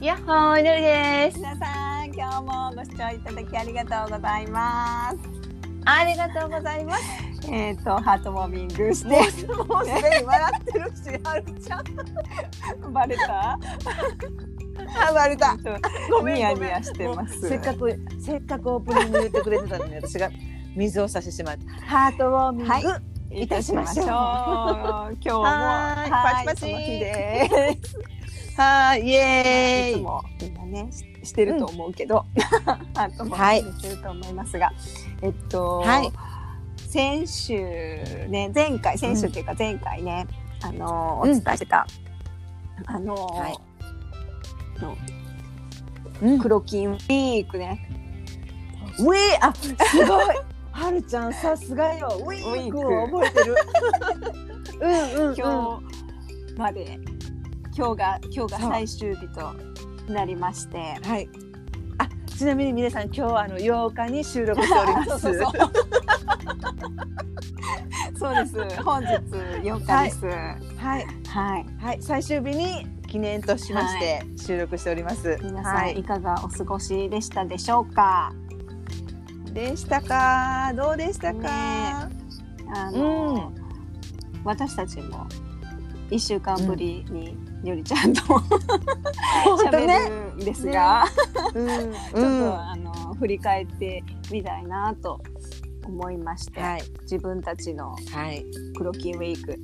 [0.00, 1.36] やっほーいのりです。
[1.36, 5.18] 皆さん今日もご視聴いただきありがとうございます。
[5.84, 7.02] ありがとうございます。
[7.52, 9.10] えっ、とハートウォーミングして。
[9.10, 11.82] もうすでに笑ってるし、はるちゃ
[12.88, 12.92] ん。
[12.94, 13.58] バレた？
[15.06, 15.54] あ、バレた。
[16.10, 16.68] ごめんニヤごめん。
[16.70, 17.46] ニヤしてます。
[17.46, 20.30] せっかくせっかくオープニング言ってくれてたのに私が
[20.74, 21.68] 水を差してしまって。
[21.84, 23.42] ハートウォーミング、はい。
[23.42, 24.06] いたしましょう。
[24.06, 24.14] 今
[25.20, 25.42] 日も。
[25.42, 26.10] はーい。
[26.10, 26.60] パチパチ。
[26.60, 27.98] その日です
[28.60, 29.92] はーいイエーイ。
[29.92, 32.26] いつもみんなねししてると思うけど、
[32.94, 33.60] ハートもはい。
[33.62, 34.70] してると思いますが、
[35.22, 36.12] えっと、はい。
[36.76, 37.54] 先週
[38.28, 40.26] ね前回先週っていうか前回ね、
[40.62, 41.32] あのおうん。
[41.32, 41.86] 伝えしてた、
[42.84, 43.54] あの、はい。
[44.82, 44.96] の
[46.20, 46.38] うん。
[46.38, 47.88] 黒金ウィークね。
[48.98, 50.36] ウィーあすごい。
[50.72, 52.08] はるちゃんさすがよ。
[52.26, 53.56] ウィークを覚えてる。
[54.80, 55.34] うんうんうん。
[55.34, 55.80] 今
[56.54, 56.98] 日まで
[57.76, 59.54] 今日が今日が最終日と
[60.12, 60.78] なりまして。
[61.02, 61.28] はい。
[61.98, 65.20] あ、ちなみに皆さん今日はあの8日に収録しております。
[68.18, 68.82] そうです。
[68.82, 70.26] 本日4日です。
[70.26, 71.06] はい。
[71.26, 75.38] はいはい最終日に記念としまして収録しております。
[75.42, 76.04] 皆さん、、はいい。
[76.04, 78.32] かがお過ごしでしたでしょうか？
[79.52, 80.72] でしたか？
[80.76, 82.08] どうでしたか？
[82.72, 83.52] あの、
[84.44, 85.26] 私たちも
[86.10, 88.20] 1週間ぶりによりちゃんと、
[89.70, 90.08] 喋ね。
[90.08, 91.04] るんですが、
[91.54, 91.66] うん。
[91.68, 95.20] ちょっと、あの振り返ってみたいなと
[95.86, 98.44] 思いまして、はい自分たちのはい。
[98.76, 99.58] 黒金ウィーク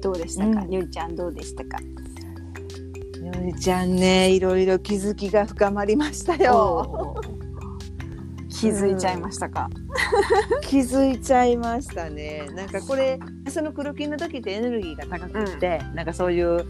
[0.00, 1.78] どうでしたか、うんよりちゃんどうでしたか？
[3.20, 7.14] のりちゃんね、いろいろ気づきが深まりましたよ。
[8.48, 9.68] 気づいちゃいましたか？
[10.62, 12.46] 気づいちゃいましたね。
[12.54, 13.18] なんかこれ
[13.48, 16.64] その黒金の時ってエネルギーが高くって、なんかそういう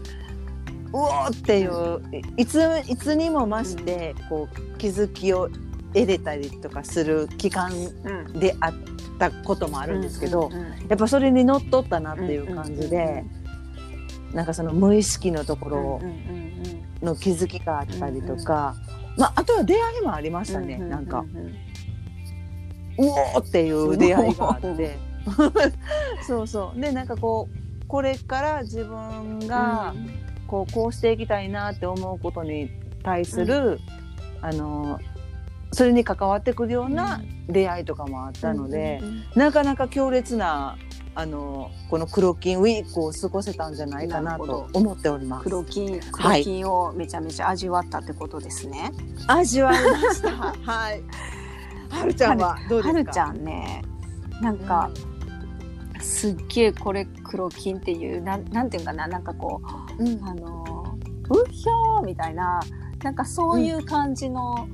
[0.93, 2.01] うおーっていう
[2.37, 5.49] いついつにも増してこう気づきを
[5.93, 8.73] 得れたりとかする期間うんであっ
[9.19, 10.53] たこともあるんですけど、うん。
[10.53, 10.59] うん。
[10.59, 10.87] うん。
[10.87, 13.23] やっぱそれにのっとったなっていう感じで、
[14.33, 16.09] なんかその無意識のところうん。
[16.09, 16.15] うん。
[16.15, 16.19] う
[17.03, 17.05] ん。
[17.05, 18.75] の気づきがあったりとか、
[19.17, 21.19] まああとは出会いもありましたね、ううなんか。
[21.19, 21.47] ううん。
[21.47, 21.53] う
[22.97, 24.97] おーっていう出会いがあって。
[26.27, 26.79] そうそう。
[26.79, 29.93] でなんかこうこれから自分が
[30.53, 32.69] こうこうしていきたいなって思うことに
[33.01, 33.79] 対する、
[34.39, 34.99] あの
[35.71, 40.77] それに関わってくるような出会いとかもあったので、うんうんうんなかなか強烈な
[41.15, 45.43] あのこの黒金ウィークを過ごせたんじゃないかなと思っております。
[45.45, 48.91] 黒金はい黒金をめちゃめちゃ味わったってことですね。
[49.25, 50.29] 味わいました。
[50.71, 51.01] はい。
[51.89, 52.99] はるちゃんはどうですか？
[52.99, 53.81] はるちゃんね
[54.39, 54.91] なんか、
[55.99, 62.59] すっげえこれ黒金っていうなんなんていうかななんかこうん、うあのーうひょーみたいな
[63.03, 64.67] なんかそういう感じの、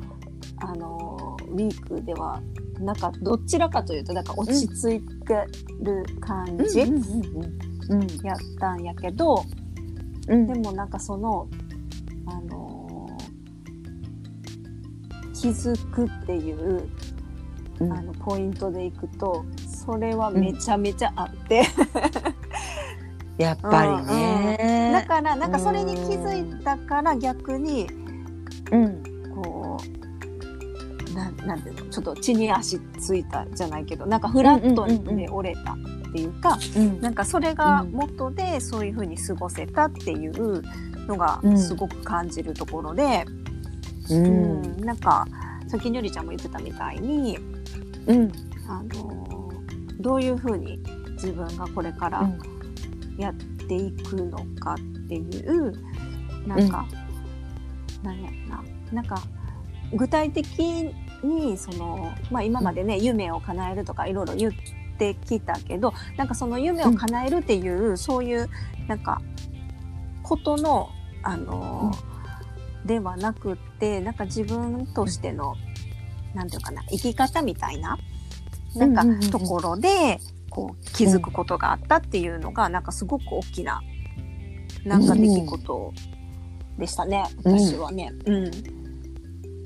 [0.57, 2.41] あのーウィークでは
[2.79, 5.47] なんかどちらかというとなんか落ち着いて
[5.81, 9.43] る感じうんうんうんやったんやけど、
[10.27, 10.47] うん。
[10.47, 11.49] でもなんかその、
[12.27, 12.79] あのー
[15.33, 16.89] 気づくっていう、
[17.79, 17.93] うん。
[17.93, 21.63] あのポイントでいくとそれはめちゃめちゃあって、
[23.39, 24.91] やっぱりね。
[24.93, 27.87] だからなんかそれに気づいたから逆に
[28.71, 29.03] うん。
[29.33, 29.77] こ
[31.11, 35.77] うななんていうのちょっと地に足ついたじゃないけどなんかフラットうんうんうんで折れたっ
[36.11, 40.61] ていうか、うんなんかそれが元でそういうふうに過ごせたっていう
[41.07, 43.25] のがうんすごく感じるところで、
[44.09, 44.61] ううん。
[44.61, 45.25] んなんか
[45.67, 47.37] さっきによりちゃんも言ってたみたいに、
[48.07, 48.31] うん。
[48.67, 49.29] あのー
[50.01, 50.81] どういうふうに
[51.15, 52.29] 自分がこれから
[53.19, 55.73] やっていくのかっていう、
[56.47, 56.87] なんか、
[58.01, 58.63] なんやろな。
[58.93, 59.21] なんか
[59.93, 60.93] 具体的
[61.23, 64.51] にその、まあ、今までね、夢を叶えるとかいろいろ言っ
[64.97, 68.49] てきたけどなんかその夢を叶えるっていう、そういう
[68.87, 69.21] なんか
[70.23, 70.89] ことの
[71.21, 75.55] あのー、ではなくってなんか自分としての、
[76.33, 77.97] なんていうかな生き方みたいな
[78.75, 79.23] なんかうんうんうん。
[79.23, 80.19] うんところで
[80.59, 83.81] こう気づくことがあったっていうのが、なんかすごく大きな
[84.85, 85.93] なんか出来事
[86.77, 87.59] でしたね、うん。
[87.59, 88.11] 私はね。
[88.25, 88.51] うん。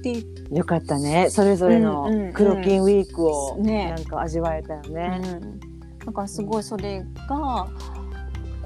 [0.02, 1.30] で、よかったね。
[1.30, 2.34] それぞれのうんうんうん。
[2.34, 3.94] 黒金ウィークをね。
[3.96, 5.22] なんか味わえたよね。
[5.24, 5.60] うん、
[6.06, 7.68] だからすごいそれが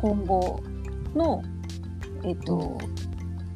[0.02, 0.62] 今後
[1.16, 1.44] の
[2.24, 2.78] えっ、と、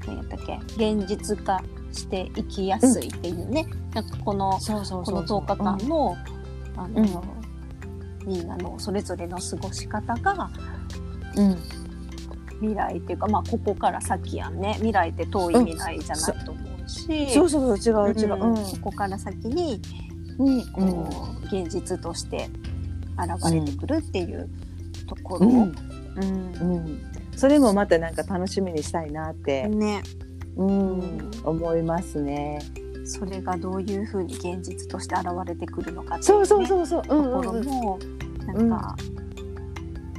[0.06, 0.60] 何やったっけ？
[0.94, 4.58] 現実化していきやすいっていうね、なんかこのこ
[5.12, 6.16] の10日間の、
[6.78, 7.24] あの、
[8.26, 10.50] うんみんなのそれぞれの過ごし方が
[11.36, 11.58] うん。
[12.60, 14.74] 未来っていうかまあここから先やんね。
[14.76, 18.34] 未来って遠い未来じゃないと思うし、そうそうそう違う違う。
[18.36, 18.54] うん。
[18.54, 18.56] うん。
[18.56, 19.82] ここから先に
[20.38, 20.72] うん。
[20.72, 21.10] こ
[21.42, 22.50] う、現実として
[23.18, 24.50] 現れてくるっていう
[25.08, 25.56] ところ、うん。
[25.56, 25.72] うん。
[26.62, 27.02] うん。
[27.36, 30.04] それもまたなんか楽しみにしたいなって、ね。
[30.58, 32.60] うん、思いますね。
[33.12, 37.02] それがどういうふうに現実として現れてくるのかっていそうそうねそうそう。
[37.02, 37.44] うとんうんうん。
[37.44, 38.00] ころも
[38.46, 38.96] なんか、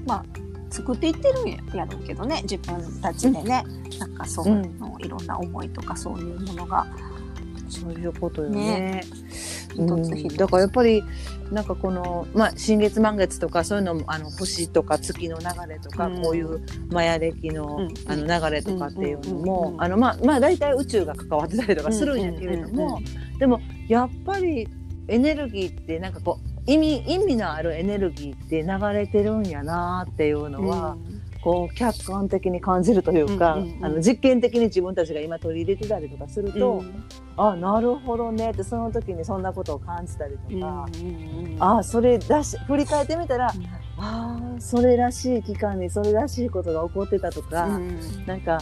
[0.07, 0.25] まあ
[0.71, 3.65] 作っていってるんやろうけどね自分たちでね、
[3.99, 6.87] なんかそうの、いろんな思いとかそういうものが。
[7.69, 9.03] そういうことよね。
[9.75, 10.37] 一つ一つ。
[10.37, 11.03] だからやっぱり
[11.51, 16.23] なんかこの、まあ、新月満月とかそういうのもあの星とか月の流れとか、うん。
[16.23, 17.95] こういうマヤ暦の,、うん。
[18.07, 23.01] あの流れとかっていうのうんも、あのまあまあ大体宇宙が関わってたりとかするんやけれども、
[23.39, 24.69] でもやっぱり
[25.09, 30.97] エネルギーってなんかこう意味意味のあるエネルギーって流れてるんやなっていうのは、
[31.43, 33.85] こう客観的に感じるというか、うんうんうん。
[33.85, 36.85] あの実験的に自分たちが今取り入れてたりとかすると、
[37.37, 40.87] あなるほどねってその時にそんなことを感じたりとか、
[41.59, 43.53] ああそれだし振り返ってみたら、あ
[43.99, 47.69] あそれらしい期間にそれらしいことが起こってたとか、
[48.27, 48.61] なんか、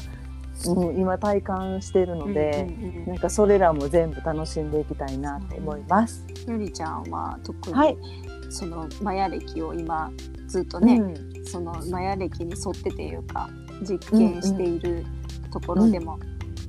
[0.66, 2.66] うん、今体感してるので、
[3.06, 6.26] なんかそれらも全部楽しんでいきたいなと思います。
[6.46, 7.96] ゆりちゃんは特に、はい。
[8.50, 10.10] そのマヤ歴を今
[10.48, 11.44] ずっとね、うん。
[11.46, 13.48] そのマヤ歴に沿ってというか
[13.82, 15.04] 実験している
[15.52, 16.18] ところでも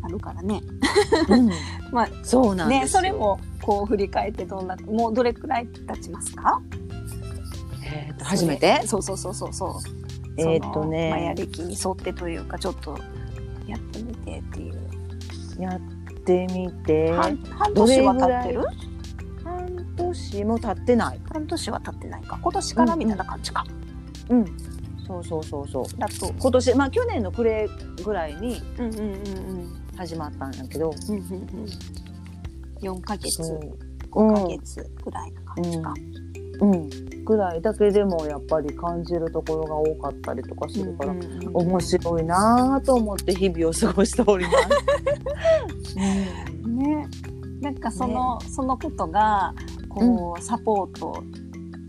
[0.04, 0.62] あるからね。
[1.30, 1.50] うん。
[1.92, 2.82] まあそうなんですよ。
[2.82, 6.62] ねそれもこう振り返ってどんなもうどれくらい経ちますか？
[7.84, 8.82] えーと初めて？
[8.86, 9.72] そうそうそうそうそう。
[10.38, 11.10] えーっとね。
[11.10, 12.98] マヤ歴に沿ってというかちょっと
[13.68, 14.76] やってみてっていう。
[15.60, 15.80] やっ
[16.24, 18.66] てみて半半年は経ってる？
[19.44, 21.20] 半年も経ってない。
[21.32, 22.40] 半年は経ってないか。
[22.42, 23.66] 今年からみたいな感じか。
[24.30, 24.46] うん
[25.08, 26.34] そうそうそうそうだと。
[26.40, 27.68] 今年まあ去年の暮れ
[28.04, 29.82] ぐらいにうんうんうんうん。
[29.98, 31.48] 始まったんやけど、うんうんうん。
[32.82, 33.78] 四ヶ月、そう
[34.10, 35.94] 五ヶ月ぐらいな感じか。
[36.62, 36.90] うん、
[37.32, 44.52] ぐらいだけでもやっぱり感じるところが多かったりとかするから、うんうんうん面白いなぁと思って日々を過ごしておりま
[45.86, 45.96] す。
[45.98, 47.08] ね。
[47.62, 49.54] なんかその、そのことが
[49.90, 51.24] こう、サポート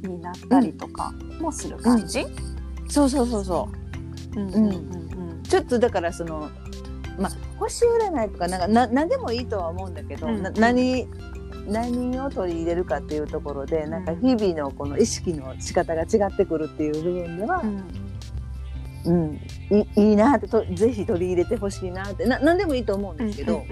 [0.02, 2.24] になったりとかもする感じ？
[2.88, 3.68] そうそうそうそ
[4.36, 5.42] うんうんう。
[5.48, 6.50] ちょっとだからその
[7.18, 11.06] まあ星占いとかなんかな何でもいいとは思うんだけど、うんな何
[11.66, 17.84] 何を取り入れるかっていうところで、なんか日々のこの意識の仕方が違ってくるっていう部分ではう、ん。
[19.04, 19.40] うん、
[19.70, 22.24] いいいなってとぜひ取り入れてほしいなって。
[22.24, 23.64] な何でもいいと思うんですけど、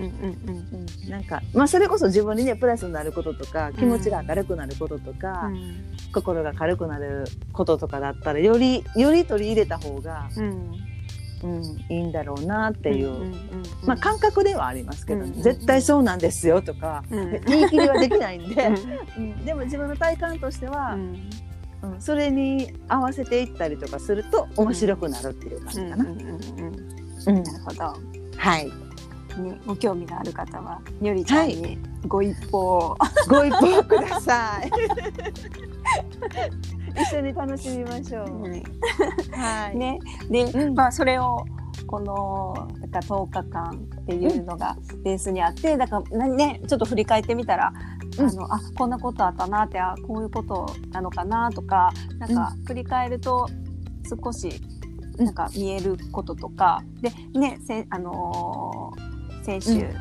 [1.09, 5.91] なんか、まあ、それこそ自分にねプラスになることとか気持ちが明るくなることとか、うん。
[6.13, 10.90] 心が軽くなることとかだったらよりより取り入れた方が、うん
[11.43, 13.35] うん、いいんだろうなっていう、んんん
[13.87, 17.31] まあ、感覚ではありますけど、うん絶対そうなんですよとか、うん。
[17.47, 19.13] 言い切りはできないんで、うん。
[19.17, 19.45] うん。
[19.45, 21.01] でも自分の体感としては、うん。
[21.01, 21.31] うん
[21.99, 25.97] それに合わせていったりとかすると面白くなるっていう感じかな。
[25.97, 26.11] なる
[27.65, 27.95] ほど。
[28.37, 28.73] はい、ね、
[29.67, 32.99] ご興味のある方は、よりちゃんにご一報を、
[33.29, 34.71] ご一報ください。
[36.97, 38.43] 一緒に楽しみましょう。
[39.37, 39.77] はい。
[39.77, 39.99] ね、
[40.31, 41.45] で、うんまあ、それを。
[41.87, 43.71] このなんか10日間
[44.03, 47.73] っていうのがベースにあって、だからなねちょっと振り返ってみたら、
[48.19, 53.49] うんあのあこんなことあったなってあこういうことなのかなとかなんか振り返ると
[54.25, 54.61] 少し
[55.19, 59.95] うんなんか見えることとか、でねせあのー先週、う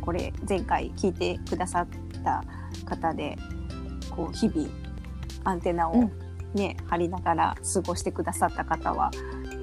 [0.00, 1.88] これ前回聞いてくださっ
[2.24, 2.42] た
[2.86, 3.36] 方で
[4.10, 4.68] こう日々
[5.44, 6.12] アンテナをうん。
[6.54, 9.12] ね、張りながら過ごしてくださった方は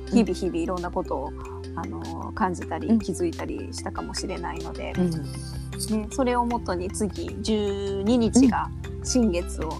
[0.09, 1.33] 日々日々いろんなことを、
[1.75, 2.99] あのー感じたりうん。
[2.99, 5.11] 気づいたりしたかもしれないので、うん。
[5.11, 8.69] ね、それをもとに次12日が
[9.03, 9.71] 新月を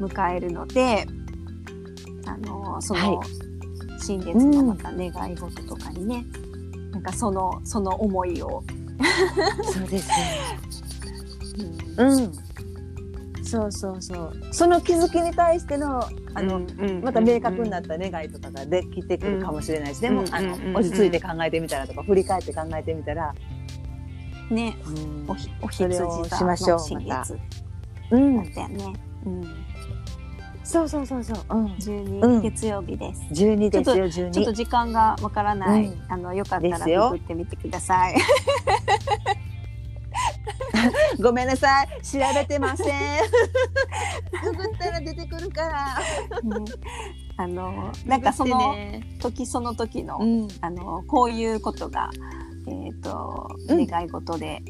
[0.00, 1.06] 迎えるので、
[2.26, 3.24] あのーその、は
[4.00, 6.24] 新月のまた願い事とかにね、
[6.92, 8.64] なんかそのその思いを、
[9.64, 10.40] そうですね。
[11.98, 12.10] うん。
[12.10, 12.32] うん。
[13.48, 14.32] そうそうそう。
[14.52, 16.60] その気づきに対してのあの、
[17.02, 23.34] また明確になった願いとかができてくるかもしれないし、でも、うんあの、うんうんうん落ち着いて考えてみたらとか振り返って考えてみたら、
[24.50, 27.38] ねうんおひおそれ羊を座しましょうの新月
[28.10, 28.94] うんだったよね。
[29.26, 29.44] うん、
[30.62, 31.38] そうそうそうそう。
[31.50, 31.66] うん。
[31.76, 33.22] 12、うん月曜日です。
[33.32, 34.32] 十二ですよ十二。
[34.32, 38.16] ちょっと時間がわからない、うんあのよかったらですよググってみてください。
[41.22, 41.88] ごめんなさい。
[42.02, 42.86] 調べてません。
[44.44, 45.98] ググったら出てくるから。
[46.42, 46.64] ね。
[47.36, 48.74] あのなんかその
[49.20, 50.48] 時その時の、うん。
[50.60, 52.10] あのこういうことが、
[52.66, 53.86] えっとうん。
[53.86, 54.62] 願い事で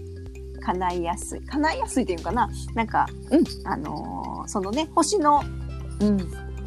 [0.62, 1.40] 叶いやすい。
[1.42, 2.48] 叶いやすいっていうのかな？
[2.74, 3.44] なんか、うん。
[3.64, 5.42] あのそのね星の
[6.00, 6.18] うん。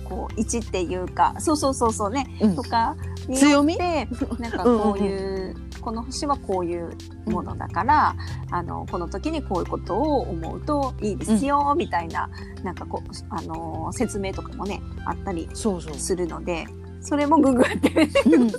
[0.04, 2.56] こう位置っていうかそうそうそうそうね、うん。
[2.56, 2.98] とか
[3.28, 6.96] に強みよってなんかこういうこの星はこういう
[7.26, 8.16] ものだから、
[8.52, 12.30] あのこの時にこういうことを思うといいですよ、みたいな
[12.64, 16.66] なんかこうあの説明とかもねあったりするので
[17.02, 18.44] それもググってうん。
[18.44, 18.52] うん。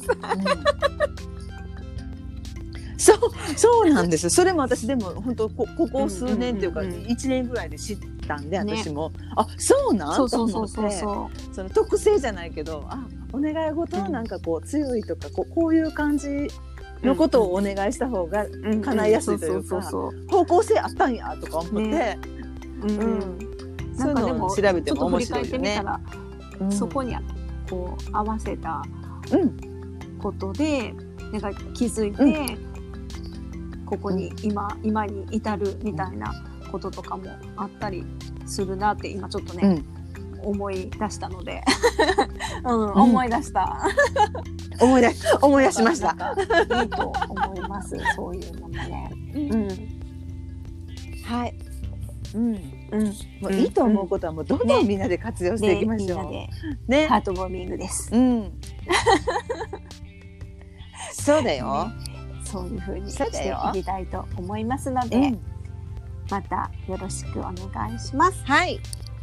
[2.99, 3.19] そう
[3.57, 4.31] そうなんです。
[4.31, 7.99] それも私でも本当こここ数年っていうかうんうんうん1年ぐらいで知っ
[8.29, 8.77] たんでね。
[8.77, 10.15] 私も、あそうなん？
[10.15, 16.49] そうそうそうそうとそ思ってその特性じゃないけどあお願い事はなんかこう強いとかこうこういう感じう
[17.03, 19.81] のことをお願いした方がう叶いやすいというか
[20.31, 22.19] 方向性あったんやとか思って、ね。
[22.87, 23.01] そううん。
[23.01, 23.53] うん
[23.97, 24.15] なん。
[24.15, 25.75] かでもそういうのを調べても面白いよね。
[25.77, 26.73] ちょっと振り返ってみたら、うん。
[26.73, 27.17] そこに
[27.69, 28.83] こう合わせた
[29.33, 29.73] うん。
[30.19, 30.95] ことで
[31.33, 32.57] なんか気づいて、
[33.87, 36.33] ここに今今に至るみたいな
[36.71, 37.25] こととかも
[37.57, 38.05] あったり
[38.47, 39.83] するなって今ちょっとね、
[40.43, 41.63] 思い出したので、
[42.65, 43.83] うん、思い出した。
[44.83, 45.09] 思い出
[45.41, 46.09] 思い出しました。
[46.83, 47.97] いいと思います。
[48.17, 49.11] そういうのもね。
[49.35, 49.69] うん、
[51.25, 51.55] はい。
[52.35, 52.55] うん。
[52.93, 53.07] うん、
[53.41, 56.09] もういいと思うことはもうどんどんみんなで活用していきましょう。
[56.09, 56.49] でみんなで
[56.89, 57.07] ね。
[57.07, 58.11] ハートウォーミングです。
[58.13, 58.53] うん。
[61.13, 61.91] そうだよ。
[62.45, 65.41] そういう風にしていきたいと思いますので、うん。
[66.31, 68.45] またよろしくお願いします。
[68.45, 68.81] はい。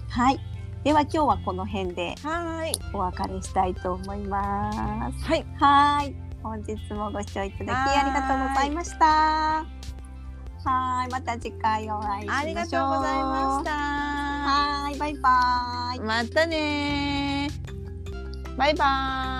[0.09, 0.39] はい。
[0.83, 2.71] では今日はこの辺ではい。
[2.93, 5.25] お別れしたいと思います。
[5.25, 5.45] はい。
[5.59, 6.15] はい。
[6.41, 9.05] 本日もご視聴いただきありがとうございました。
[10.65, 11.11] はい。
[11.11, 12.39] また次回お会いしましょう。
[12.39, 13.71] ありがとうございました。
[13.71, 14.97] はい。
[14.97, 15.99] バイバイ。
[15.99, 17.49] またね
[18.57, 19.38] バイバイ。